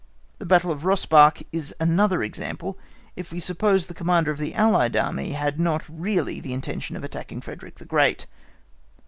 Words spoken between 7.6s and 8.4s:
the Great.